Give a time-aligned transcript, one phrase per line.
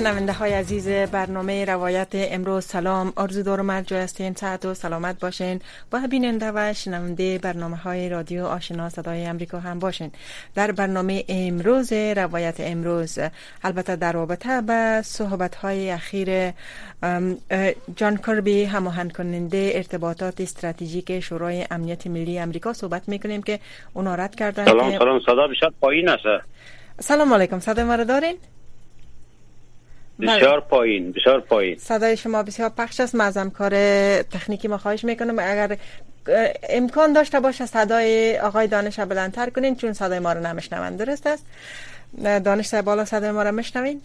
[0.00, 3.12] شنونده های عزیز برنامه روایت امروز سلام.
[3.16, 5.60] آرزو دارم هر جای هستین ساعت و سلامت باشین.
[5.92, 10.12] و بیننده و شنونده برنامه های رادیو آشنا صدای امریکا هم باشین.
[10.54, 13.18] در برنامه امروز روایت امروز
[13.64, 16.52] البته در رابطه به صحبت های اخیر
[17.96, 23.60] جان کربی هماهنگ کننده ارتباطات استراتژیک شورای امنیت ملی امریکا صحبت می‌کنیم که
[23.94, 25.20] اونا رد کردن سلام سلام.
[25.20, 26.44] صدا بشد پایین است.
[27.00, 27.58] سلام علیکم.
[27.58, 28.36] صدا ما دارین؟
[30.22, 31.78] بسیار پایین بسیار پایین.
[31.78, 33.14] صدای شما بسیار پخش است.
[33.14, 33.70] مازم کار
[34.22, 35.38] تکنیکی ما خواهش می‌کنم.
[35.38, 35.76] اگر
[36.68, 41.46] امکان داشته باشه صدای آقای دانش بلندتر کنین چون صدای ما رو نمیشنون درست است؟
[42.44, 44.00] دانش بالا صدای ما رو میشنوین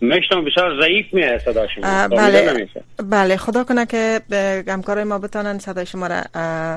[0.00, 2.08] میشنم بسیار ضعیف میاد صدا شما.
[2.08, 2.68] بله.
[2.98, 4.20] بله خدا کنه که
[4.68, 6.22] همکارای ما بتانن صدای شما را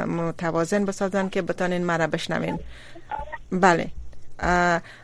[0.06, 2.60] متوازن بسازن که بتانین مرا بشنوین.
[3.52, 3.88] بله.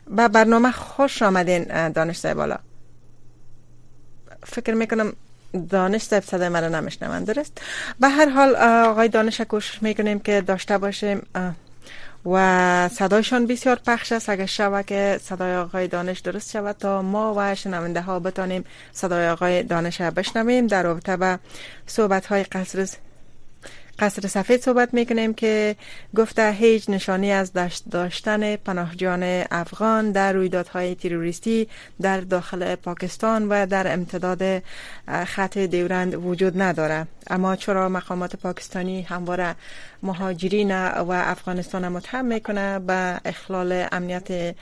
[0.08, 2.58] با برنامه خوش آمدین دانش بالا
[4.44, 5.14] فکر می‌کنم
[5.70, 7.61] دانش صاحب صدای مرا نمیشنون درست؟
[8.00, 11.22] به هر حال آقای دانش کوشش می‌کنیم که داشته باشیم
[12.26, 14.30] و صدایشان بسیار پخش است.
[14.30, 19.30] اگر شوه که صدای آقای دانش درست شود تا ما و شنونده ها بتانیم صدای
[19.30, 20.67] آقای دانش بشنویم.
[20.67, 21.39] در رابطه به
[21.88, 22.88] صحبت های قصر
[23.99, 25.75] قصر سفید صحبت می‌کنیم که
[26.16, 27.52] گفته هیچ نشانی از
[27.91, 31.67] داشتن پناهجان افغان در رویدادهای تروریستی
[32.02, 34.64] در داخل پاکستان و در امتداد
[35.25, 37.08] خط دیورند وجود نداره.
[37.30, 39.55] اما چرا مقامات پاکستانی همواره
[40.03, 44.55] مهاجرین و افغانستان متهم می‌کنه به اخلال امنیت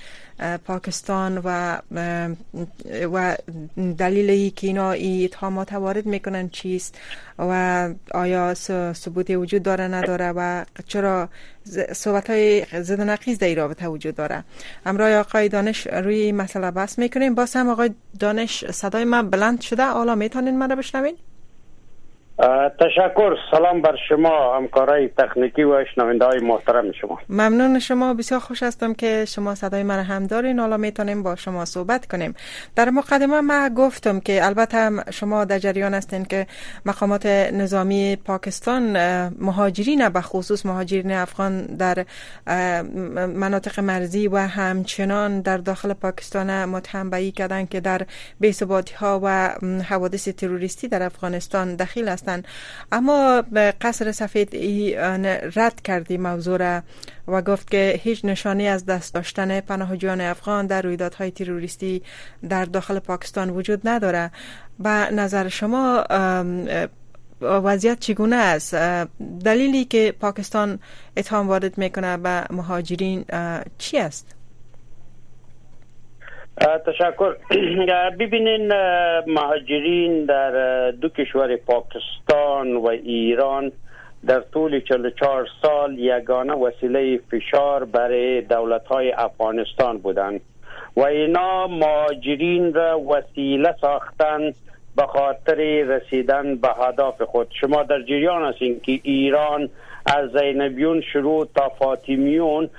[0.65, 1.77] پاکستان و
[3.13, 3.37] و
[3.97, 6.99] دلیل که اینا ای اتهامات وارد می‌کنن چیست؟
[7.41, 8.53] و آیا
[8.93, 11.29] ثبوتی وجود داره نداره و چرا
[11.93, 14.43] صحبت های زد نقیز در رابطه وجود داره.
[14.85, 17.35] امرای آقای دانش روی مسئله بحث می‌کنیم.
[17.35, 19.85] باز هم آقای دانش صدای من بلند شده.
[19.85, 21.15] حالا می‌تونین من بشنوین؟
[22.79, 27.19] تشکر سلام بر شما همکارای تکنیکی و شنونده های محترم شما.
[27.29, 30.59] ممنون شما بسیار خوش هستم که شما صدای من هم دارین.
[30.59, 32.33] حالا می‌تونیم با شما صحبت کنیم.
[32.75, 36.47] در مقدمه ما گفتم که البته هم شما در جریان هستین که
[36.85, 38.97] مقامات نظامی پاکستان
[39.39, 42.05] مهاجرین به خصوص مهاجرین افغان در
[43.27, 48.01] مناطق مرزی و همچنان در داخل پاکستان متهم به کردن که در
[48.39, 49.49] بی‌ثباتی ها و
[49.89, 52.45] حوادث تروریستی در افغانستان دخیل هستند
[52.91, 53.43] اما
[53.81, 54.55] قصر سفید
[55.55, 56.81] رد کردی موضوع را
[57.27, 62.01] و گفت که هیچ نشانی از دست داشتن پناهجویان افغان در رویدادهای تروریستی
[62.49, 64.31] در داخل پاکستان وجود نداره.
[64.79, 66.03] به نظر شما
[67.41, 68.75] وضعیت چگونه است؟
[69.45, 70.79] دلیلی که پاکستان
[71.17, 73.25] اتهام وارد می‌کنه به مهاجرین
[73.77, 74.27] چی است؟
[76.57, 77.35] تشکر.
[78.19, 78.73] ببینین
[79.27, 83.71] مهاجرین در دو کشور پاکستان و ایران
[84.27, 90.41] در طول 44 سال یگانه وسیله فشار برای دولت های افغانستان بودند
[90.95, 94.53] و اینا مهاجرین را وسیله ساختن
[94.95, 97.47] به خاطر رسیدن به هدف خود.
[97.61, 99.69] شما در جریان هستین که ایران
[100.05, 102.69] از زینبیون شروع تا فاطمیون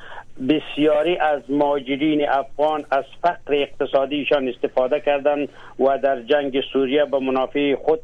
[0.48, 5.48] بسیاری از ماجرین افغان از فقر اقتصادیشان استفاده کردند
[5.78, 8.00] و در جنگ سوریه به منافع خود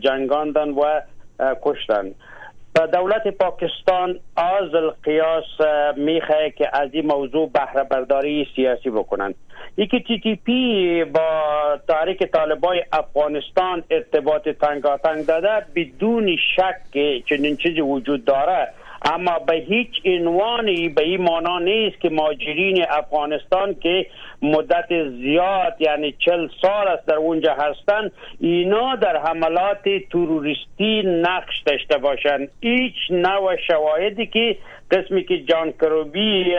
[0.00, 1.00] جنگاندن و
[1.62, 2.14] کشتند.
[2.92, 5.44] دولت پاکستان آز القیاس
[5.96, 9.34] می‌خواه که از این موضوع بهره برداری سیاسی بکنند.
[9.76, 11.42] یکی تی تی پی با
[11.88, 16.98] تحریک طالبای افغانستان ارتباط تنگاتنگ داده بدون شک
[17.28, 18.68] چنین چیزی وجود داره
[19.02, 24.06] اما به هیچ عنوانی به این مانا نیست که ماجرین افغانستان که
[24.42, 31.98] مدت زیاد یعنی چل سال است در اونجا هستند اینا در حملات تروریستی نقش داشته
[31.98, 34.56] باشند هیچ نوع شواهدی که
[34.90, 36.54] قسمی که جان کربی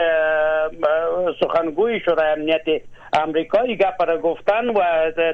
[1.40, 4.80] سخنگوی شورای امنیت امریکایی گپ را گفتن و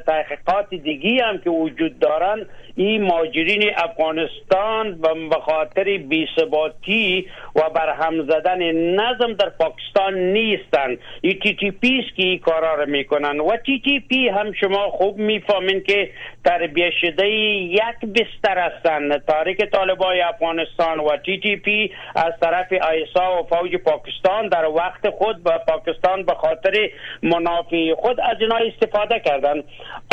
[0.06, 2.46] تحقیقات دیگی هم که وجود دارن
[2.76, 7.26] این ماجرین افغانستان به خاطر بیثباتی
[7.56, 12.90] و برهم زدن نظم در پاکستان نیستند این تی تی پی است که کارا رو
[12.90, 13.40] می‌کنن.
[13.40, 16.10] و تی تی پی هم شما خوب می‌فهمین که
[16.44, 23.00] تربیه شده یک بستر هستند تحریک طالبای افغانستان و تی تی پی از طرف آی
[23.00, 26.90] اس آی و فوج پاکستان در وقت خود به پاکستان به خاطر
[27.22, 27.67] منافع
[27.98, 29.62] خود از اینا استفاده کردن.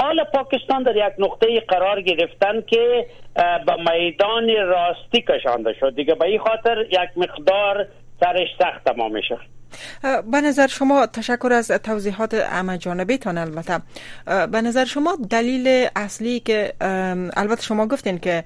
[0.01, 3.05] حال پاکستان در یک نقطه قرار گرفتن که
[3.35, 5.95] به میدان راستی کشانده شد.
[5.95, 7.87] دیگه به این خاطر یک مقدار
[8.19, 9.37] سرش سخت تمام میشه
[10.31, 13.79] به نظر شما تشکر از توضیحات همه جانبیتان البته.
[14.25, 16.73] به نظر شما دلیل اصلی که
[17.37, 18.43] البته شما گفتین که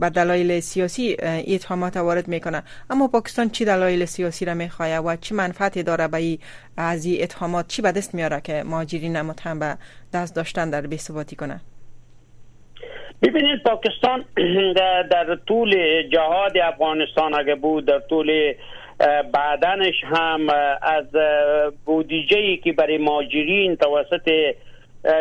[0.00, 2.62] به دلایل سیاسی اتهامات وارد می‌کنه.
[2.90, 6.38] اما پاکستان چی دلایل سیاسی را می‌خواه و چی منفعتی داره به
[6.76, 9.76] از این اتهامات؟ چی به دست میاره که ماجرین متهم به
[10.14, 11.60] دست داشتن در بیثباتی کنه؟
[13.22, 14.24] ببینید پاکستان
[15.10, 18.54] در طول جهاد افغانستان اگه بود در طول
[19.32, 20.48] بعدنش هم
[20.82, 21.04] از
[21.84, 24.30] بودجه ای که برای ماجرین توسط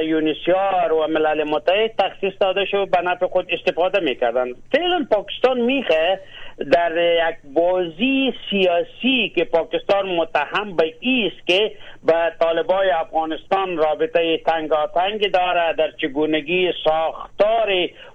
[0.03, 6.19] یونیسیار و ملل متحد تخصیص داده شد به نفع خود استفاده می‌کردن فعلا پاکستان میخه
[6.57, 6.91] در
[7.29, 10.93] یک بازی سیاسی که پاکستان متهم به
[11.27, 11.71] است که
[12.03, 17.69] به طالبای افغانستان رابطه تنگاتنگ داره در چگونگی ساختار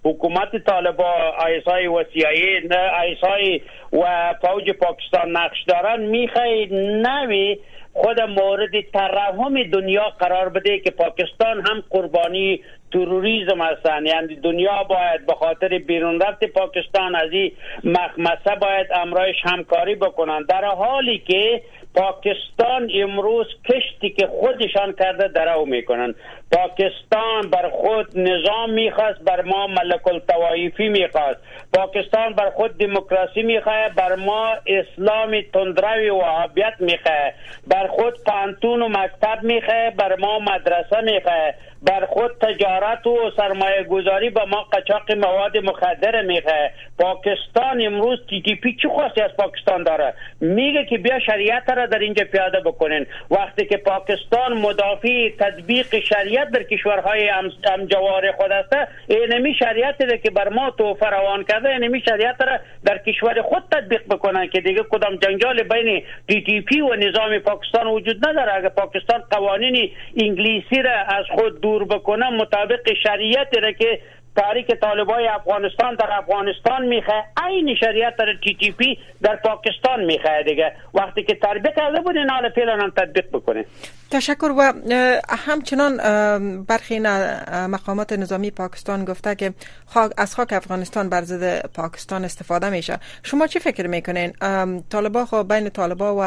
[0.05, 2.69] حکومت طالبا آیسای و سیایی
[3.01, 3.61] آیسای
[3.93, 6.01] و فوج پاکستان نقش دارن.
[6.01, 6.67] می‌خوای
[7.03, 7.59] نوی
[7.93, 12.61] خود مورد ترحم دنیا قرار بده که پاکستان هم قربانی
[12.93, 17.53] تروریزم هستند یعنی دنیا باید به خاطر بیرون رفت پاکستان از این
[17.85, 21.63] مخمسه باید امرایش همکاری بکنند در حالی که
[21.95, 26.15] پاکستان امروز کشتی که خودشان کرده درو می‌کنن.
[26.53, 31.41] پاکستان بر خود نظام می‌خواست بر ما ملک التوایفی می‌خواست.
[31.75, 37.33] پاکستان بر خود دموکراسی می‌خواه بر ما اسلام تندروی وهابیت می‌خواه.
[37.67, 41.53] بر خود پانتون و مکتب می‌خواه بر ما مدرسه می‌خواه.
[41.83, 48.43] بر خود تجارت و سرمایه گذاری به ما قچاق مواد مخدر می‌خواه پاکستان امروز تی
[48.43, 52.61] تی پی چه خواستی از پاکستان داره؟ میگه که بیا شریعت را در اینجا پیاده
[52.61, 53.07] بکنین.
[53.31, 57.29] وقتی که پاکستان مدافع تطبیق شریعت در کشورهای
[57.71, 58.77] همجوار خود است
[59.09, 63.63] اینمی شریعت ده که بر ما تو فراوان کرده اینمی شریعت را در کشور خود
[63.73, 68.55] تطبیق بکنن که دیگه کدام جنجال بین تی تی پی و نظام پاکستان وجود نداره.
[68.55, 74.01] اگر پاکستان قوانین انگلیسی را از خود بکنه مطابق شریعت را که
[74.41, 80.43] تاریک طالبای افغانستان در افغانستان می‌خواه عین شریعت در تی تی پی در پاکستان می‌خواه
[80.43, 80.73] دیگه.
[80.95, 83.65] وقتی که تربیت کرده بود این حال فعلا تطبیق بکنه.
[84.11, 84.51] تشکر.
[84.59, 84.73] و
[85.47, 85.97] همچنان
[86.65, 86.99] برخی
[87.69, 89.53] مقامات نظامی پاکستان گفته که
[89.87, 92.99] خاک از خاک افغانستان بر ضد پاکستان استفاده میشه.
[93.23, 94.33] شما چی فکر می‌کنین؟
[94.91, 96.23] طالبا خب بین طالبا و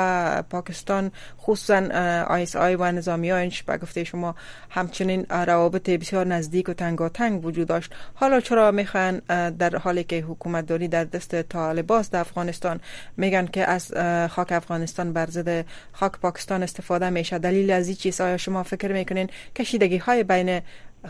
[0.52, 1.12] پاکستان
[1.42, 1.82] خصوصا
[2.28, 4.36] آیس آی و نظامی هایش به گفته شما
[4.70, 7.96] همچنین روابط بسیار نزدیک و تنگاتنگ وجود داشت.
[8.16, 9.20] حالا چرا می‌خوان
[9.60, 12.80] در حالی که حکومت داری در دست طالباست در افغانستان
[13.18, 13.94] میگن که از
[14.32, 18.94] خاک افغانستان بر ضد خاک پاکستان استفاده میشه دلیل از این چیز آیا شما فکر
[18.94, 20.60] می‌کنین کشیدگی های بین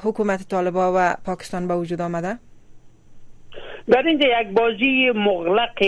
[0.04, 2.38] حکومت طالبا و پاکستان به وجود آمده؟
[3.88, 5.80] در اینجا یک بازی مغلق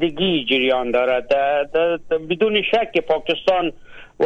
[0.00, 1.28] دیگی جریان دارد
[2.30, 3.72] بدون شک پاکستان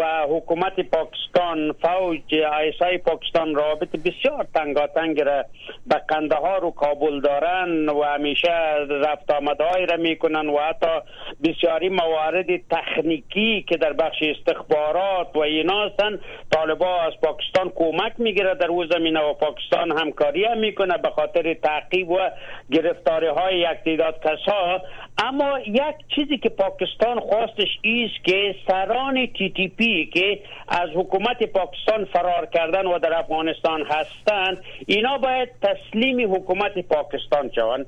[0.00, 5.44] و حکومت پاکستان فوج ایسای پاکستان رابط بسیار تنگاتنگ را
[5.87, 8.50] به قنده ها رو کابل دارن و همیشه
[8.90, 11.00] رفت آمدهای را می‌کنن و حتی
[11.44, 16.20] بسیاری موارد تکنیکی که در بخش استخبارات و اینا هستن
[16.55, 21.55] طالبا از پاکستان کمک می‌گیره در او زمینه و پاکستان همکاری هم می‌کنه به خاطر
[21.55, 22.19] تعقیب و
[22.72, 24.82] گرفتاری های یک تعداد کسا
[25.19, 31.43] اما یک چیزی که پاکستان خواستش ایست که سران تی تی پی که از حکومت
[31.43, 37.87] پاکستان فرار کردن و در افغانستان هستند اینا باید تسلیم حکومت پاکستان شوند.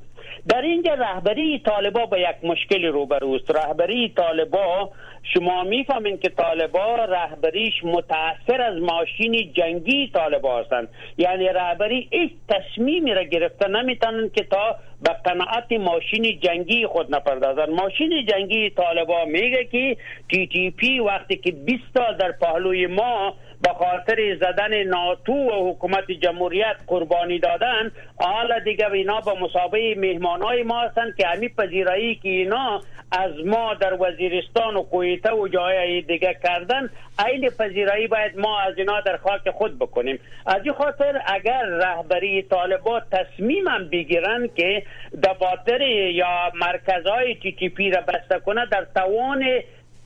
[0.49, 4.91] در اینجا رهبری طالبا با یک مشکل روبروست رهبری طالبا
[5.35, 10.89] شما می‌فهمین که طالبا رهبریش متاثر از ماشین جنگی طالبا هستند.
[11.19, 17.71] یعنی رهبری هیچ تصمیمی را گرفته نمی‌تونن که تا به قناعت ماشین جنگی خود نپردازن
[17.71, 19.97] ماشین جنگی طالبا میگه که
[20.31, 25.71] تی تی پی وقتی که 20 سال در پهلوی ما به خاطر زدن ناتو و
[25.71, 31.49] حکومت جمهوریت قربانی دادن حالا دیگه اینا به مسابقه مهمان های ما هستند که همی
[31.49, 32.81] پذیرایی که اینا
[33.13, 38.75] از ما در وزیرستان و کویته و جای دیگه کردن عین پذیرایی باید ما از
[38.79, 40.19] اینا در خاک خود بکنیم.
[40.47, 44.83] از این خاطر اگر رهبری طالبان تصمیم هم بگیرن که
[45.23, 49.45] دفاتر یا مرکزهای تی تی پی را بسته کنه در توان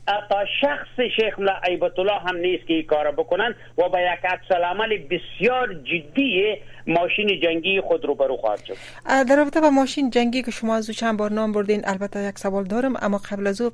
[0.07, 4.25] تا شخص شیخ ملا هیبت الله هم نیست که این کار بکنن و با یک
[4.25, 4.51] عکس
[4.97, 6.57] بسیار جدی
[6.87, 8.75] ماشین جنگی خود رو برو خواهد شد.
[9.05, 12.63] در رابطه با ماشین جنگی که شما از چند بار نام بردین البته یک سوال
[12.63, 13.71] دارم اما قبل از او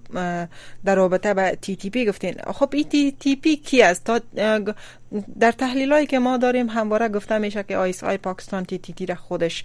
[0.85, 2.35] در رابطه با تی تی پی گفتین.
[2.53, 4.19] خب این تی تی پی کی است؟ تا
[5.39, 8.77] در تحلیل هایی که ما داریم همواره گفته میشه که آی اس آی پاکستان تی
[8.77, 9.63] تی پی را خودش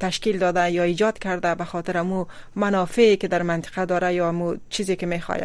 [0.00, 2.24] تشکیل داده یا ایجاد کرده به خاطر امو
[2.56, 5.38] منافعی که در منطقه داره یا امو چیزی که می‌خواه.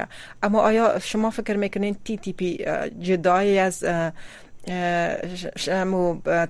[0.44, 2.66] اما آیا شما فکر می‌کنین تی تی پی
[3.02, 3.86] جدایی از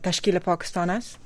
[0.04, 1.20] تشکیل پاکستان است؟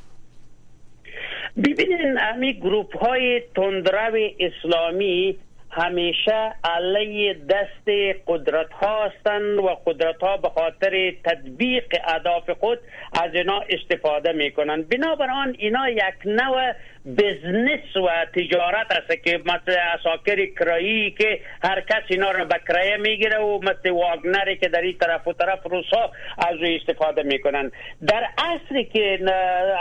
[1.58, 5.38] ببینین همین گروپ های تندرو اسلامی
[5.72, 12.80] همیشه علیه دست قدرت هستند و قدرت ها به خاطر تطبیق اهداف خود
[13.14, 16.74] از اینا استفاده می‌کنند بنابراین اینا یک نوع
[17.06, 22.98] بزنس و تجارت است که مثل اساکر کرایی که هر کس اینا رو به کرایه
[22.98, 27.72] می‌گیره و مثل واگنری که در این طرف و طرف روسا از او استفاده می‌کنن.
[28.08, 29.20] در اصلی که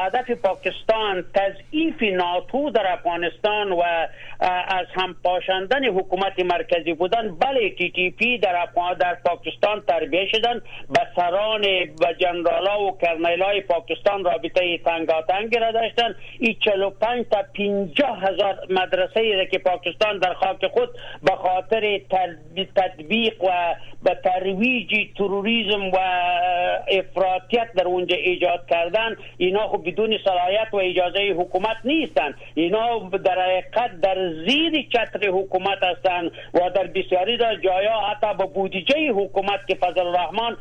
[0.00, 3.82] هدف پاکستان تضعیف ناتو در افغانستان و
[4.68, 10.26] از هم پاشندن حکومت مرکزی بودن بله تی تی پی در افغان در پاکستان تربیه
[10.26, 10.60] شدن
[10.90, 11.64] به سران
[12.02, 16.14] و جنرال و کرنیل های پاکستان رابطه تنگاتنگ را داشتن.
[16.38, 20.88] این 45 تا 50 هزار مدرسه ای که پاکستان در خاک خود
[21.22, 22.00] به خاطر
[22.76, 25.98] تطبیق و به ترویج تروریسم و
[26.88, 33.40] افراطیت در اونجا ایجاد کردن اینا خب بدون صلاحیت و اجازه حکومت نیستند اینا در
[33.40, 39.66] حقیقت در زیر چتر حکومت هستند و در بسیاری در جایا حتی با بودجه حکومت
[39.68, 40.56] که فضل الرحمن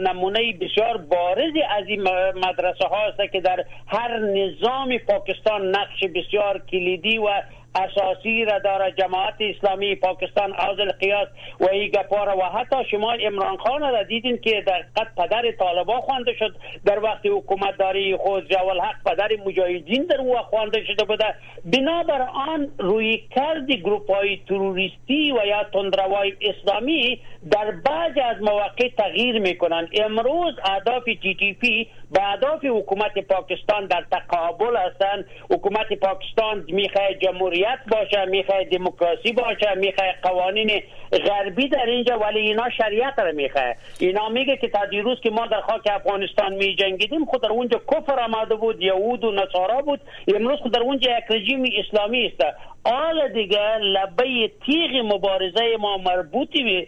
[0.00, 2.02] نمونه بسیار بارزی از این
[2.34, 7.28] مدرسه هاست که در هر نظام پاکستان نقش بسیار کلیدی و
[7.74, 11.28] اساسی را داره جماعت اسلامی پاکستان از القیاس
[11.60, 16.00] و ای گپار و حتی شما امران خان را دیدین که در قد پدر طالبا
[16.00, 16.56] خوانده شد.
[16.84, 21.34] در وقت حکومت داری خود جوال حق پدر مجاهدین در او خوانده شده بوده.
[21.64, 27.20] بنابر آن روی کردی گروپ های تروریستی و یا تندروای اسلامی
[27.50, 29.88] در بعض از مواقع تغییر می‌کنند.
[30.04, 37.14] امروز اهداف جی تی پی به اهداف حکومت پاکستان در تقابل هستند حکومت پاکستان می‌خواه
[37.14, 43.74] جمهوریت باشه می‌خواه دموکراسی باشه می‌خواه قوانین غربی در اینجا ولی اینا شریعت را می‌خواه
[43.98, 47.80] اینا میگه که تا دیروز که ما در خاک افغانستان می جنگیدیم خود در اونجا
[47.92, 50.00] کفر آمده بود یهود و نصارا بود.
[50.34, 52.54] امروز خود در اونجا یک رژیم اسلامی است.
[52.84, 56.86] حال دیگه لبه تیغ مبارزه ما مربوطی به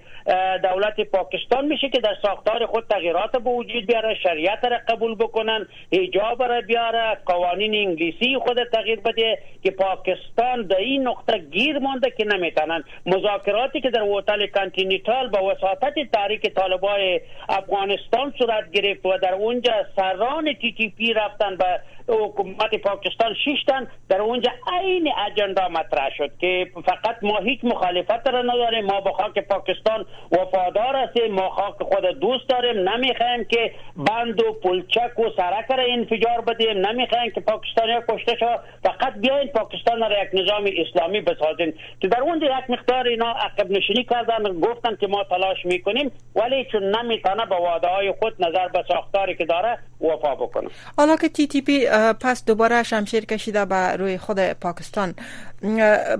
[0.62, 5.66] دولت پاکستان میشه که در ساختار خود تغییرات به وجود بیاره شریعت را قبول بکنن
[5.92, 12.11] حجاب را بیاره قوانین انگلیسی خود تغییر بده که پاکستان در این نقطه گیر مانده
[12.11, 12.84] که نمی‌تونن.
[13.06, 19.72] مذاکراتی که در هتل کانتیننتال با وساطت تحریک طالبای افغانستان صورت گرفت و در اونجا
[19.96, 26.30] سران تی تی پی رفتن به حکومت پاکستان شیشتن در اونجا عین اجندا مطرح شد
[26.40, 28.85] که فقط ما هیچ مخالفت را نداریم.
[28.85, 31.35] ما با خاک پاکستان وفادار هستیم.
[31.35, 32.88] ما خاک خود دوست داریم.
[32.88, 36.87] نمی‌خوایم که بند و پلچک و سرک را انفجار بدیم.
[36.87, 38.61] نمی‌خوایم که پاکستانی کشته شود.
[38.82, 43.71] فقط بیاین پاکستان را یک نظام اسلامی بسازیم که در اونجا یک مقدار اینا عقب
[43.71, 44.61] نشینی کردن.
[44.61, 49.37] گفتن که ما تلاش می‌کنیم ولی چون نمی‌تونه با وعده های خود نظر به ساختاری
[49.37, 50.68] که داره وفا بکنه.
[50.97, 51.87] حالا که تی تی پی
[52.20, 55.14] پس دوباره شمشیر کشیده به روی خود پاکستان.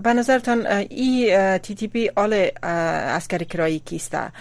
[0.03, 4.33] به نظرتان ای تی تی پی حالی عسکر کرایی کیسته؟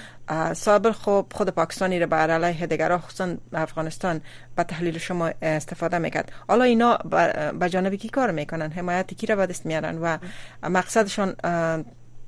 [0.53, 4.21] سابق خب خود پاکستانی رو بر علیه دیگر خصوصا افغانستان
[4.55, 6.31] به تحلیل شما استفاده می‌کرد.
[6.47, 6.97] حالا اینا
[7.59, 10.17] به جانب کی کار می‌کنن؟ حمایت کی به دست میارن؟ و
[10.69, 11.35] مقصدشان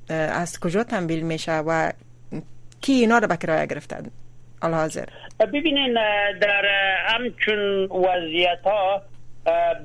[0.08, 1.92] از کجا تمویل میشه؟ و
[2.80, 4.06] کی اینا رو به کرایه گرفتن؟
[4.72, 5.04] حاضر
[5.52, 5.94] ببینین
[6.40, 6.64] در
[7.06, 9.02] همچون وضعیت ها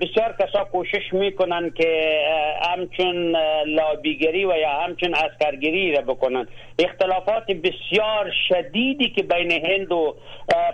[0.02, 2.20] بسیار کسا کوشش می‌کنن که
[2.62, 6.48] همچون لابیگری و یا همچون اسکرگیری را بکنن.
[6.80, 10.16] اختلافات بسیار شدیدی که بین هند و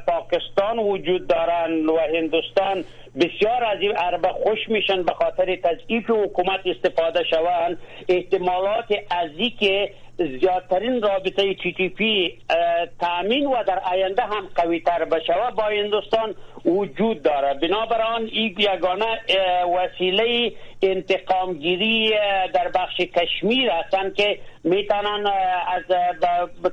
[0.08, 2.84] پاکستان وجود دارن و هندوستان
[3.16, 7.78] بسیار از این عربه خوش میشن به خاطر تضعیف حکومت استفاده شوند.
[8.10, 12.38] احتمالات از که زیادترین رابطه تی تی پی
[13.00, 17.54] تامین و در آینده هم قوی تر بشه با هندوستان وجود داره.
[17.54, 19.20] بنابراین این یگانه
[19.78, 22.14] وسیله انتقامگیری
[22.54, 25.28] در بخش کشمیر هستند که می‌تونن
[25.68, 25.84] از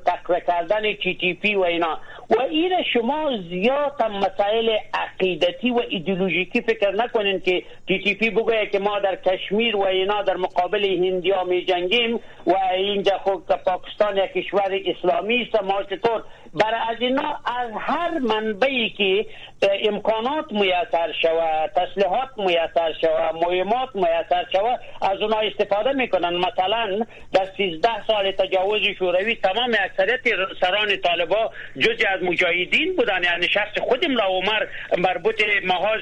[0.06, 1.98] تقویه کردن تی تی پی و اینا.
[2.38, 8.66] و این شما زیاد مسائل عقیدتی و ایدئولوژیکی فکر نکنین که تی تی پی بگویه
[8.66, 14.16] که ما در کشمیر و اینا در مقابل هندیا می جنگیم و اینجا خود پاکستان
[14.16, 15.62] یک کشور اسلامی است.
[15.62, 16.22] ما چطور
[16.54, 19.26] برای از اینا از هر منبعی که
[19.62, 26.36] امکانات میسر شود تسلیحات میسر شود مهمات میسر شود از اونا استفاده می‌کنن.
[26.36, 30.20] مثلا در 13 سال تجاوز شوروی تمام اکثریت
[30.60, 33.22] سران طالبا جزی از مجاهدین بودن.
[33.24, 34.66] یعنی شخص خود املا عمر
[34.98, 36.00] مربوط محاض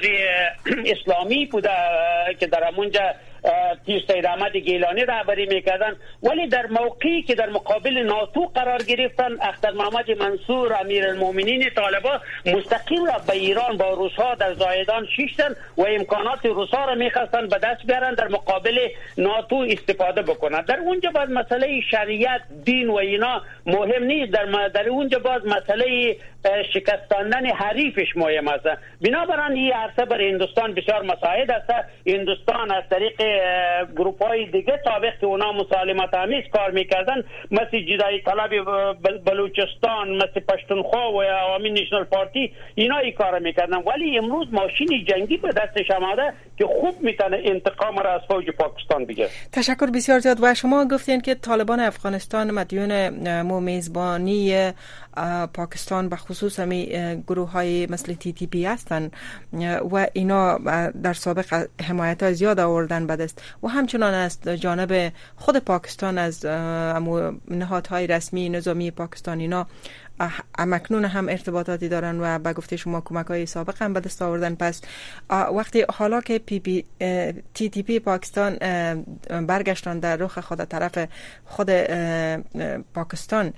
[0.93, 1.69] اسلامی بوده
[2.39, 3.01] که در همونجا
[3.85, 5.95] پیر سید احمد گیلانی رهبری می‌کردن.
[6.23, 12.19] ولی در موقعی که در مقابل ناتو قرار گرفتن اختر محمد منصور امیر المومنین طالبا
[12.45, 17.57] مستقیم را به ایران با روسها در زایدان شیشتن و امکانات روسها را می‌خواستن به
[17.57, 20.61] دست بیارن در مقابل ناتو استفاده بکنن.
[20.61, 24.31] در اونجا باز مسئله شریعت دین و اینا مهم نیست.
[24.31, 26.17] در, در اونجا باز مسئله
[26.73, 28.67] شکستاندن حریفش مهم است.
[29.01, 31.73] بنابراین این عرصه بر هندوستان بسیار مساعد است.
[32.07, 33.21] هندوستان از طریق
[33.95, 38.49] گروپ های دیگه سابق که اونا مسالمت آمیز کار می‌کردن مثل جدای طلب
[39.25, 43.77] بلوچستان مثل پشتونخوا و عوامی نیشنل پارتی اینا ای کار می‌کردن.
[43.77, 46.33] ولی امروز ماشین جنگی به دستش آمده.
[46.61, 49.29] که خوب می‌تونه انتقام را از فوج پاکستان بگیره.
[49.51, 50.37] تشکر بسیار زیاد.
[50.41, 53.09] و شما گفتین که طالبان افغانستان مدیون
[53.41, 54.71] مو میزبانی
[55.53, 56.85] پاکستان به خصوص همی
[57.27, 59.11] گروه های مثل تی تی پی هستن
[59.91, 60.57] و اینا
[61.03, 66.45] در سابق حمایت های زیاد آوردن به دست و همچنان از جانب خود پاکستان از
[67.47, 69.67] نهادهای رسمی نظامی پاکستان اینا
[70.59, 74.55] هم‌اکنون هم ارتباطاتی دارن و به گفته شما کمک های سابق هم به دست آوردن.
[74.55, 74.81] پس
[75.29, 76.85] وقتی حالا که پی پی
[77.53, 78.57] تی تی پی پاکستان
[79.47, 81.07] برگشتن در رخ خود طرف
[81.45, 81.71] خود
[82.93, 83.53] پاکستان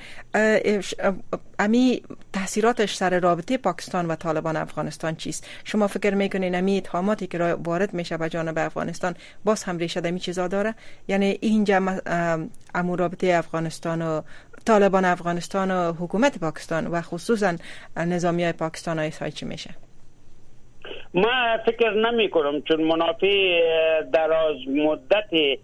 [1.60, 2.03] امی
[2.34, 7.93] تاثیراتش سر رابطه پاکستان و طالبان افغانستان چیست؟ شما فکر می‌کنین امی اتهاماتی که وارد
[7.93, 10.75] میشه به جانب افغانستان باز هم ریشه دمی چیزا داره؟
[11.08, 12.01] یعنی اینجا
[12.75, 14.22] امو رابطه افغانستان و
[14.65, 17.53] طالبان افغانستان و حکومت پاکستان و خصوصا
[17.98, 19.70] نظامی های پاکستان های چی میشه؟
[21.13, 23.62] ما فکر نمی کنم چون منافع
[24.13, 25.60] دراز مدت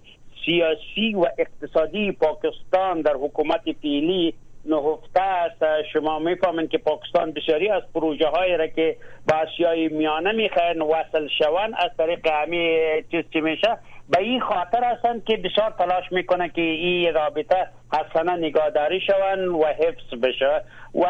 [0.46, 4.34] سیاسی و اقتصادی پاکستان در حکومت فعلی
[4.66, 5.64] نهفته است.
[5.94, 8.98] شما می‌فهمید که پاکستان بسیاری از پروژه هایی را که
[9.30, 12.78] با آسیای میانه می‌خواین وصل شوند از طریق همی
[13.12, 13.78] چیز چی میشه؟
[14.10, 19.66] به این خاطر هستند که بسیار تلاش می‌کنه که این رابطه حسنا نگاهداری شوند و
[19.66, 20.64] حفظ بشه.
[20.96, 21.06] و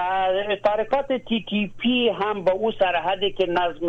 [0.64, 3.88] تحریکات تی تی پی هم به او سرحدی که نظم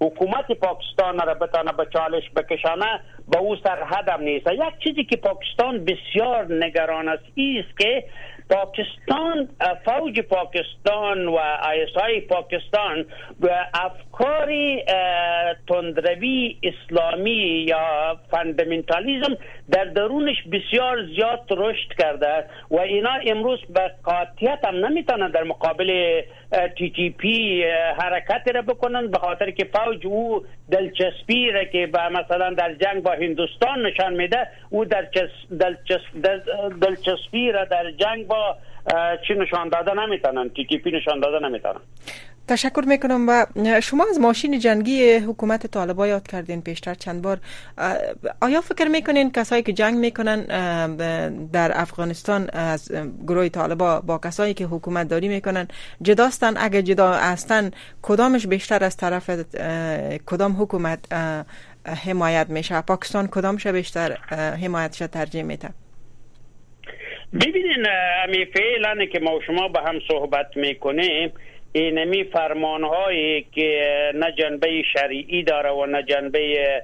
[0.00, 4.46] حکومت پاکستان را بتانه به چالش بکشانه به او سرحد هم نیست.
[4.46, 8.04] یک چیزی که پاکستان بسیار نگران است است که
[8.50, 9.48] پاکستان
[9.84, 13.04] فوج پاکستان و آی‌اس‌آی پاکستان
[13.40, 13.56] به
[14.12, 14.82] افکاری
[15.68, 19.36] تندروی اسلامی یا fundamentalism
[19.70, 26.20] در درونش بسیار زیاد رشد کرده و اینا امروز به قاطعیت هم نمی‌تونن در مقابل
[26.78, 27.64] تی تی پی
[27.98, 33.02] حرکت را بکنن به خاطر که فوج او دلچسپی را که با مثلا در جنگ
[33.02, 35.08] با هندوستان نشان میده او در
[36.80, 38.56] دلچسپی را در جنگ با
[39.28, 41.80] چی نشان داده نمی‌تونن تی تی پی نشان داده نمی‌تونن.
[42.48, 43.46] تشکر می‌کنم و
[43.80, 47.38] شما از ماشین جنگی حکومت طالبا یاد کردین پیشتر چند بار.
[48.40, 50.42] آیا فکر می‌کنین کسایی که جنگ می‌کنن
[51.52, 52.92] در افغانستان از
[53.26, 55.68] گروه طالبا با کسایی که حکومت داری می‌کنن
[56.02, 57.70] جداستن؟ اگر جدا هستن
[58.02, 59.30] کدامش بیشتر از طرف
[60.26, 60.98] کدام حکومت
[62.04, 64.16] حمایت میشه؟ پاکستان کدامش بیشتر
[64.62, 65.68] حمایتش ترجیح میده؟
[67.32, 67.86] ببینین
[68.24, 71.32] امی فعلا که ما شما با هم صحبت می‌کنیم
[71.72, 76.82] اینمی فرمان هایی که نه جنبه شرعی داره و نه جنبه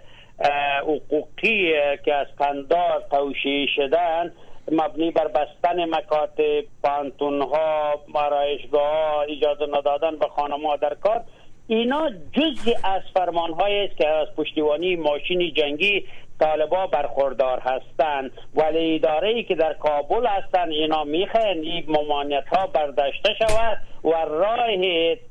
[0.83, 1.72] حقوقی
[2.05, 4.33] که از قندار توشیه شدن
[4.72, 11.24] مبنی بر بستن مکاتب پانتون ها مرایشگاه اجازه ندادن به خانم در کار.
[11.66, 16.05] اینا جزی از فرمان است که از پشتیبانی ماشین جنگی
[16.40, 22.66] طالبا برخوردار هستند ولی اداره ای که در کابل هستند اینا می‌خواین این ممانعت ها
[22.66, 23.79] برداشته شود.
[24.05, 24.67] و راه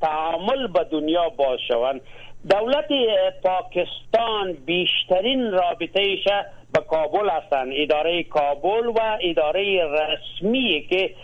[0.00, 2.00] تعامل به دنیا باز شوند
[2.50, 2.88] دولت
[3.42, 6.16] پاکستان بیشترین رابطه
[6.74, 7.72] به کابل هستند.
[7.76, 11.14] اداره کابل و اداره رسمی که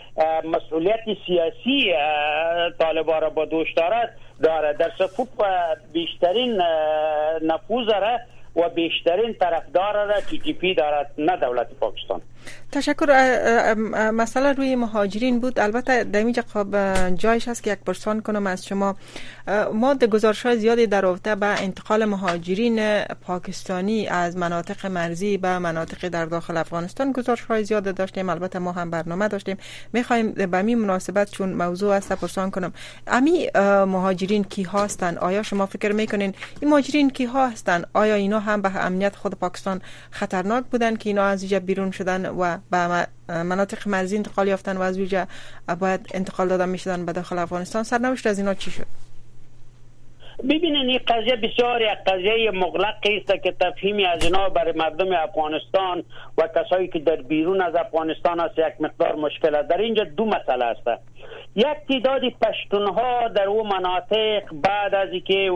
[0.43, 1.93] مسئولیت سیاسی
[2.79, 4.17] طالبان را با دوش دارد
[4.77, 5.27] در صفوف
[5.93, 6.61] بیشترین
[7.41, 7.87] نفوذ
[8.55, 12.21] و بیشترین طرفدار را تی پی دارد نه دولت پاکستان.
[12.71, 13.05] تشکر
[14.11, 15.59] مسئله روی مهاجرین بود.
[15.59, 16.67] البته در اینجا خب
[17.15, 18.95] جایش هست که یک پرسان کنم از شما.
[19.73, 25.59] ما در گزارش های زیادی در رابطه به انتقال مهاجرین پاکستانی از مناطق مرزی به
[25.59, 28.29] مناطق در داخل افغانستان گزارش های زیاد داشتیم.
[28.29, 29.57] البته ما هم برنامه داشتیم.
[29.93, 32.73] می‌خوایم به می مناسبت چون موضوع است پرسان کنم.
[33.07, 33.49] امی
[33.87, 38.85] مهاجرین کی هستند آیا شما فکر می‌کنین این مهاجرین کی هستند آیا اینا هم به
[38.85, 39.81] امنیت خود پاکستان
[40.11, 43.07] خطرناک بودن که اینا از اینجا بیرون شدن؟ و به
[43.43, 45.27] مناطق مرزی انتقال یافتن و از اینجا
[45.79, 47.83] باید انتقال دادن می‌شدن به داخل افغانستان.
[47.83, 48.85] سرنوشت از اینا چی شد؟
[50.43, 56.03] ببینید این قضیه بسیار یک قضیه مغلقی است که تفهیمی از اینا برای مردم افغانستان
[56.37, 59.69] و کسایی که در بیرون از افغانستان است یک مقدار مشکل است.
[59.69, 60.87] در اینجا دو مسئله است.
[61.55, 65.51] یک تعداد پشتونها در او مناطق بعد از اینکه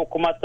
[0.00, 0.36] حکومت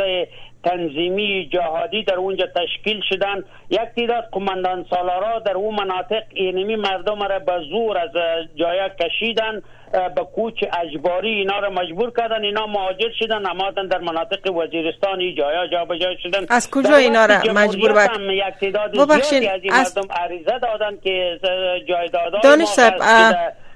[0.65, 3.43] تنظیمی جهادی در اونجا تشکیل شدن.
[3.69, 8.10] یک تعداد قماندان سالارا در اون مناطق اینمی مردم را به زور از
[8.56, 9.62] جای کشیدن.
[9.91, 15.34] به کوچ اجباری اینا را مجبور کردن اینا مهاجر شدن نمادن در مناطق وزیرستان ای
[15.34, 16.45] جایا جا به جای شدن.
[16.50, 21.39] از کجا اینا را مجبور بک یک تعداد از این مردم عریضه دادن که
[21.88, 22.65] جای دادن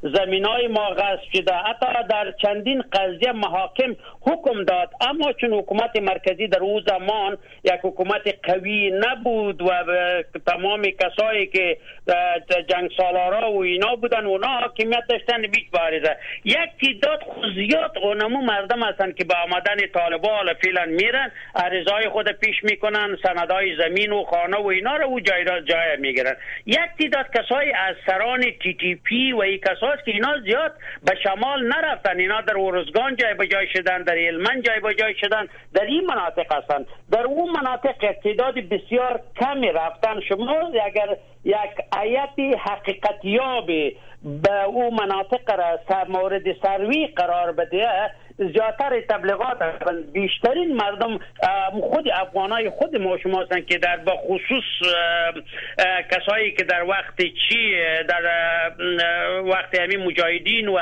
[0.01, 1.53] زمین های ما غصب شده.
[1.53, 7.79] حتی در چندین قضیه محاکم حکم داد اما چون حکومت مرکزی در او زمان یک
[7.83, 9.69] حکومت قوی نبود و
[10.47, 11.77] تمام کسایی که
[12.69, 15.71] جنگ سالارا و اینا بودن اونا حاکمیت داشتن بیچ
[16.09, 17.19] بارزه یک تعداد
[17.55, 23.75] زیاد اونمو مردم هستن که به آمدن طالبان فعلا میرن عرضای خود پیش می‌کنن سندای
[23.75, 26.35] زمین و خانه و اینا رو او جای جای می‌گیرن.
[26.65, 30.73] یک تعداد کسای از سران تی تی پی و ای کساست که اینا زیاد
[31.05, 32.19] به شمال نرفتن.
[32.19, 35.47] اینا در ورزگان جای به جای شدن در علمن جای به جای شدن.
[35.73, 40.19] در این مناطق هستن در اون مناطق تعداد بسیار کمی رفتن.
[40.21, 41.55] شما اگر یک
[41.91, 43.69] آیت حقیقتیاب
[44.23, 45.79] به او مناطق را
[46.09, 47.87] مورد سروی قرار بده
[48.39, 49.57] زیادتر تبلیغات
[50.13, 51.19] بیشترین مردم
[51.81, 54.63] خود افغانای خود ما شما هستند که در با خصوص
[56.11, 57.75] کسایی که در وقت چی
[58.07, 58.21] در
[59.45, 60.79] وقت همین مجاهدین و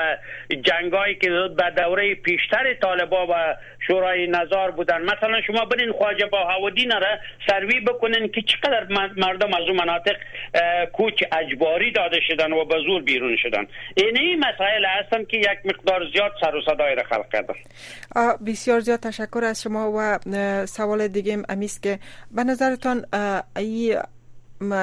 [0.61, 3.55] جنگایی که به دوره پیشتر طالبا و
[3.87, 5.01] شورای نظار بودن.
[5.01, 7.17] مثلا شما برین خواجه با هودین را
[7.47, 8.85] سروی بکنین که چقدر
[9.17, 10.15] مردم از اون مناطق
[10.93, 13.67] کوچ اجباری داده شدن و به زور بیرون شدن.
[13.97, 17.46] این این مسائل هستن که یک مقدار زیاد سر و صدای را خلق
[18.15, 20.19] کردن بسیار زیاد تشکر از شما و
[20.65, 21.99] سوال دیگه امیست که
[22.31, 23.05] به نظرتان
[23.55, 23.99] ای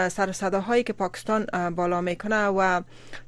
[0.09, 2.83] سر صداهایی که پاکستان بالا می‌کنه و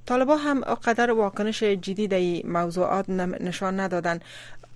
[0.07, 4.21] طالبا هم قدر واکنش جدی در موضوعات نشان ندادن.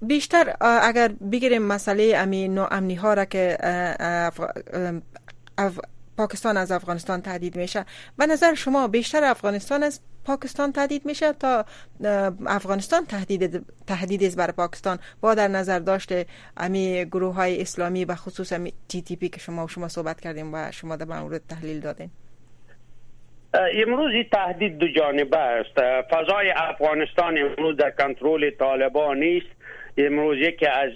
[0.03, 3.59] بیشتر اگر بگیریم مسئله امین و امنی ها را که
[6.20, 7.85] پاکستان از افغانستان تهدید میشه.
[8.18, 11.64] به نظر شما بیشتر افغانستان از پاکستان تهدید میشه تا
[12.46, 18.14] افغانستان تهدید تهدید است بر پاکستان؟ با در نظر داشته امی گروه های اسلامی و
[18.14, 18.52] خصوص
[18.88, 22.11] تی تی پی که شما و شما صحبت کردیم و شما در مورد تحلیل دادین.
[23.54, 25.76] امروز این تهدید دو جانبه است.
[26.11, 29.61] فضای افغانستان امروز در کنترل طالبان نیست.
[29.98, 30.90] امروز یکی از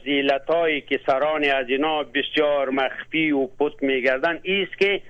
[0.48, 5.02] هایی که سران از اینا بسیار مخفی و پت میگردن ایست که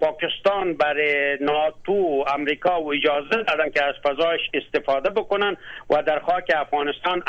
[0.00, 5.56] پاکستان برای ناتو امریکا و اجازه دادن که از فضایش استفاده بکنن
[5.90, 7.22] و در خاک افغانستان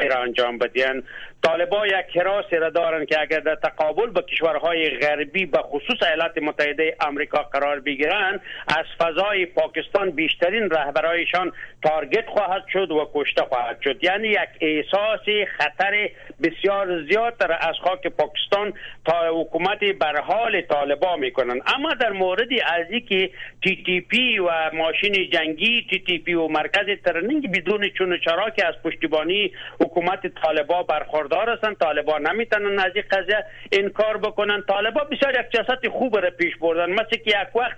[0.00, 1.02] انجام بدین.
[1.42, 6.38] طالبا یک حراسی را دارن که اگر در تقابل با کشورهای غربی به خصوص ایالات
[6.38, 13.80] متحده آمریکا قرار بگیرند از فضای پاکستان بیشترین رهبرایشان target خواهد شد و کشته خواهد
[13.84, 14.04] شد.
[14.04, 15.20] یعنی یک احساس
[15.58, 16.10] خطر
[16.42, 18.72] بسیار زیاد را از خاک پاکستان
[19.04, 23.30] تا حکومت بر حال طالبا می‌کنن اما در موردی از اینکه
[23.62, 28.50] تی تی پی و ماشین جنگی تی تی پی و مرکز training بدون چون چرا
[28.50, 30.82] که از پشتیبانی حکومت طالبا
[31.30, 34.62] برخوردار هستند طالبان نمی‌تونن از این قضیه انکار بکنن.
[34.68, 36.90] طالبا بسیار یک جسد خوب را پیش بردن.
[36.90, 37.76] مثل که یک وقت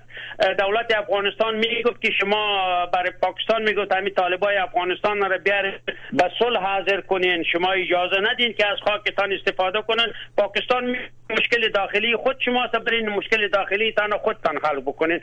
[0.59, 5.73] دولت افغانستان می‌گفت که شما برای پاکستان می‌گفت همین طالبای افغانستان را بیار
[6.13, 7.43] به صلح حاضر کنین.
[7.43, 10.13] شما اجازه ندین که از خاکتان استفاده کنن.
[10.37, 10.97] پاکستان
[11.39, 15.21] مشکل داخلی خود شما برین مشکل داخلی تان خودتان حل بکنین.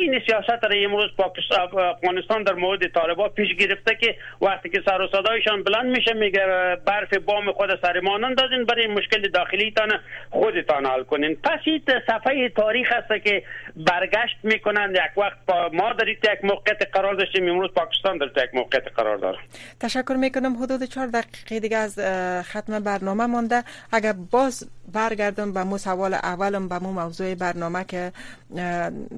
[0.00, 5.08] این سیاست را امروز پاکستان در مورد طالبان پیش گرفته که وقتی که سر و
[5.08, 6.46] صدایشان بلند میشه میگه
[6.86, 11.36] برف بام خود سرمان اندازین برای مشکل داخلی تان خودتان حل کنین.
[11.36, 13.42] پس این صفحه تاریخ است که
[13.76, 15.36] برگشت می‌کنن یک وقت
[15.72, 17.48] ما در یک موقعیت قرار داشتیم.
[17.48, 19.38] امروز پاکستان در یک موقعیت قرار داره
[19.80, 20.56] تشکر می‌کنم.
[20.62, 21.98] حدود چهار دقیقه دیگه از
[22.42, 23.64] ختم برنامه مانده.
[23.92, 28.12] اگر باز برگردم به مو سوال اولم به مو موضوع برنامه که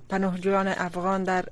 [0.08, 1.44] پناهجویان افغان در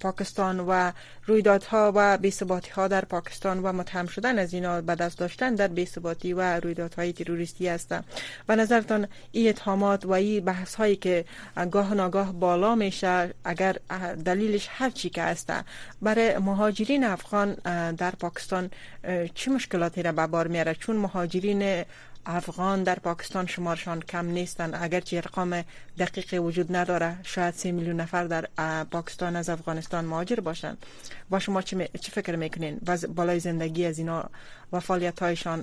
[0.00, 0.92] پاکستان و
[1.26, 5.68] رویدادها و بیثباتی ها در پاکستان و متهم شدن از اینا به دست داشتن در
[5.68, 8.04] بیثباتی و رویدادهای تروریستی هستند.
[8.48, 11.24] و نظرتان این اتهامات و این بحث هایی که
[11.70, 13.76] گاه ناگاه بالا میشه اگر
[14.24, 15.52] دلیلش هر چی که هست
[16.02, 17.54] برای مهاجرین افغان
[17.92, 18.70] در پاکستان
[19.34, 21.84] چه مشکلاتی را به بار میاره؟ چون مهاجرین
[22.26, 24.78] افغان در پاکستان شمارشان کم نیستند.
[24.80, 25.64] اگرچه ارقام
[25.98, 28.44] دقیقی وجود نداره شاید سی میلیون نفر در
[28.84, 30.86] پاکستان از افغانستان مهاجر باشند.
[31.30, 34.30] با شما چه, فکر می‌کنین؟ و بالای زندگی از اینا
[34.72, 35.60] و فعالیت هایشان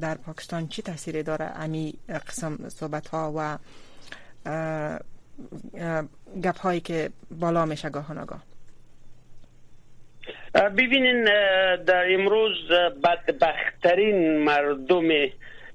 [0.00, 1.94] در پاکستان چی تاثیری داره؟ امی
[2.28, 3.58] قسم صحبت ها و
[6.42, 8.42] گپ هایی که بالا میشه گاه نگاه
[10.54, 11.24] ببینین
[11.84, 12.68] در امروز
[13.04, 15.08] بدبختترین مردم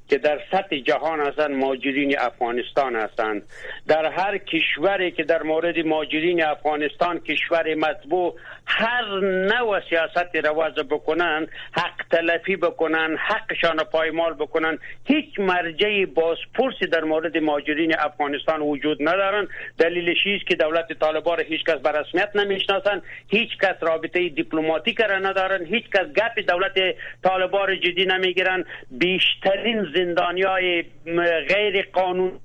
[0.09, 3.41] که در سطح جهان هستند ماجرین افغانستان هستند.
[3.87, 8.35] در هر کشوری که در مورد ماجرین افغانستان کشور مطبوع
[8.71, 16.87] هر نوع سیاست را وضع بکنن حق تلفی بکنن حقشان پایمال بکنن هیچ مرجع بازپرسی
[16.87, 19.47] در مورد ماجرین افغانستان وجود ندارن.
[19.77, 25.01] دلیلش است که دولت طالبان را هیچ کس به رسمیت نمی‌شناسن هیچ کس رابطه دیپلماتیک
[25.01, 28.65] را ندارن هیچ کس گپ دولت طالبان را جدی نمی‌گیرن.
[28.91, 30.83] بیشترین زندانیای
[31.49, 32.39] غیر قانون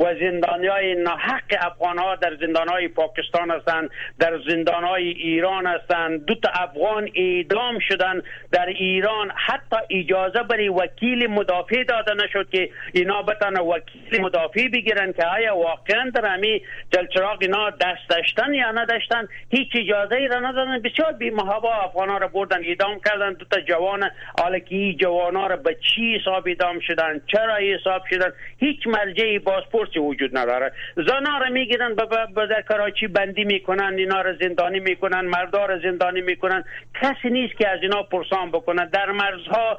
[0.00, 5.66] و زندانی های نحق افغان ها در زندان های پاکستان هستند در زندان های ایران
[5.66, 6.24] هستند.
[6.24, 9.32] دو تا افغان اعدام شدن در ایران.
[9.46, 15.56] حتی اجازه برای وکیل مدافع داده نشد که اینا بتن وکیل مدافع بگیرن که آیا
[15.56, 19.28] واقعا در همی جلچراغ اینا دست داشتن یا نداشتن.
[19.50, 20.82] هیچ اجازه ای را ندادن.
[20.82, 23.32] بسیار بی محبا افغان ها را بردن اعدام کردن.
[23.32, 24.58] دو تا جوان حالا
[25.00, 29.98] جوان ها را به چی حساب اعدام شدن؟ چرا حساب شدن؟ هیچ مرجعی باز پاسپورتی
[29.98, 30.72] وجود نداره.
[30.96, 36.20] زنا را می‌گیرن به در کراچی بندی می‌کنن اینا را زندانی می‌کنن مردا را زندانی
[36.20, 36.64] می‌کنن.
[37.02, 39.78] کسی نیست که از اینا پرسان بکنن در مرزها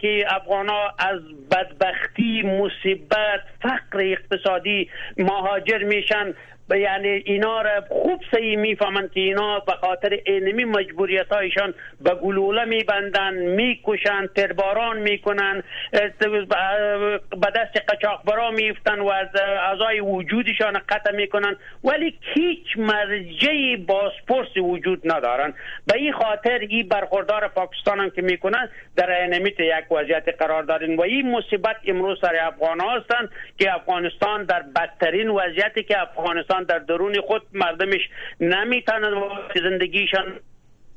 [0.00, 6.34] که افغان ها از بدبختی مصیبت فقر اقتصادی مهاجر میشن.
[6.70, 12.64] یعنی اینا را خوب صحیح می‌فهمند که اینا به خاطر اینمی مجبوریت هایشان به گلوله
[12.64, 15.62] میبندن می‌کشن ترباران می‌کنن
[17.30, 25.12] به دست قچاقبرا میفتن و از اعضای وجودشان قطع می‌کنن ولی هیچ مرجع بازپرس وجود
[25.12, 25.54] ندارن
[25.86, 30.96] به این خاطر این برخوردار پاکستان هم که می‌کنن در اینمیت یک وضعیت قرار دارین.
[30.96, 36.78] و این مصیبت امروز سر افغان هستند که افغانستان در بدترین وضعیتی که افغانستان در
[36.78, 38.08] درون خود مردمش
[38.40, 39.14] نمی‌تونن
[39.54, 40.40] زندگیشان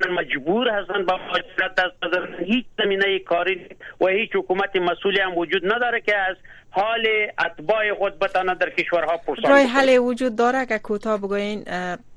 [0.10, 3.68] مجبور هستن با مهاجرت دست بزنن هیچ زمینه کاری
[4.02, 6.36] و هیچ حکومت مسئولی هم وجود نداره که از
[6.70, 7.08] حال
[7.46, 11.64] اتباع خود بتانه در کشورها پرسان رای حل وجود داره که کوتاه بگوین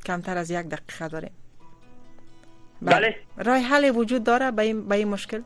[0.07, 1.31] کمتر از یک دقیقه داریم.
[2.83, 3.17] بله.
[3.37, 4.63] رای حل وجود داره به
[4.95, 5.41] این مشکل؟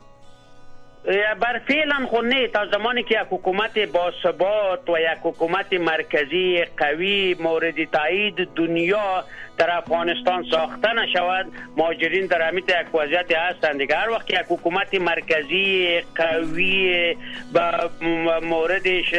[1.39, 6.65] بر فعلا خو نه تا زمانی که یک حکومت با ثبات و یک حکومت مرکزی
[6.77, 9.23] قوی مورد تایید دنیا
[9.57, 11.45] در افغانستان ساخته نشود
[11.77, 13.95] ماجرین در امیت یک وضعیت هستند دیگه.
[13.95, 17.15] هر وقت یک حکومت مرکزی قوی
[17.53, 17.89] با
[18.43, 19.13] موردش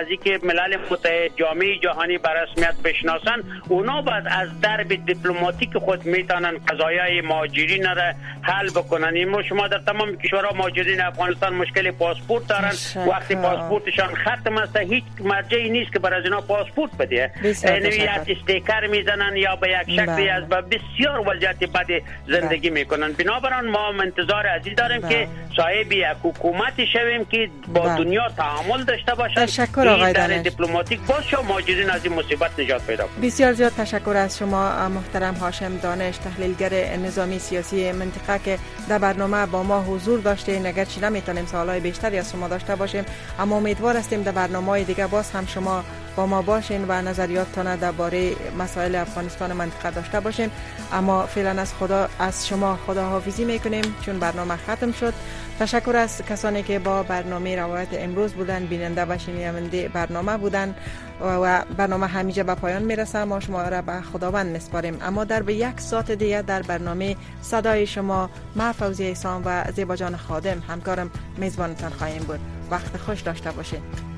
[0.00, 6.06] از اینکه ملل متحد جامعه جهانی به رسمیت بشناسن اونا بعد از درب دیپلماتیک خود
[6.06, 9.14] می‌تونن قضایای ماجرین را حل بکنن.
[9.14, 12.72] این شما در تمام کشورها ماجرین افغانستان مشکل پاسپورت دارن.
[13.08, 17.30] وقتی پاسپورتشان ختم است هیچ مرجعی نیست که برای از اینا پاسپورت بده.
[17.64, 21.86] یعنی استیکر می‌زنن یا به یک شکلی از بسیار وضعیت بد
[22.28, 27.96] زندگی می‌کنن بنابراین ما انتظار عزیز داریم که صاحب یک حکومتی شویم که با بله.
[27.96, 29.34] دنیا تعامل داشته باشد.
[29.34, 33.72] تشکر آقای در دیپلماتیک باشه و ماجرین از این مصیبت نجات پیدا کنند بسیار زیاد
[33.72, 39.82] تشکر از شما محترم هاشم دانش تحلیلگر نظامی سیاسی منطقه که در برنامه با ما
[39.82, 43.04] حضور داشته نگرچه نمی‌تونیم سوالای بیشتری از شما داشته باشیم
[43.38, 45.84] اما امیدوار هستیم در برنامه دیگه باز هم شما
[46.16, 50.50] با ما باشین و نظریاتتان درباره مسائل افغانستان منطقه داشته باشین.
[50.92, 55.14] اما فعلا از خدا از شما خدا حافظی می‌کنیم چون برنامه ختم شد.
[55.60, 60.74] تشکر از کسانی که با برنامه روایت امروز بودن بیننده و شنونده برنامه بودن
[61.20, 64.98] و برنامه همیشه به پایان می‌رسه ما شما را به خداوند میسپاریم.
[65.02, 69.96] اما در به یک ساعت دیگه در برنامه صدای شما ما فوزی ایسان و زیبا
[69.96, 72.40] جان خادم همکارم میزبانتان خواهیم بود.
[72.70, 74.11] وقت خوش داشته باشید